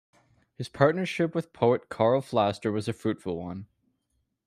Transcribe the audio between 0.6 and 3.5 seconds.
partnership with poet Karl Flaster was a fruitful